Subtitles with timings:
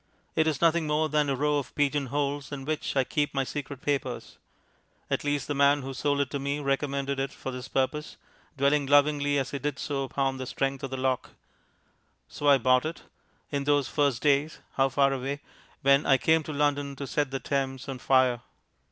[0.35, 3.43] It is nothing more than a row of pigeon holes in which I keep my
[3.43, 4.39] secret papers.
[5.11, 8.17] At least, the man who sold it to me recommended it for this purpose,
[8.57, 11.35] dwelling lovingly as he did so upon the strength of the lock.
[12.27, 13.03] So I bought it
[13.51, 15.39] in those first days (how far away!)
[15.83, 18.41] when I came to London to set the Thames on fire.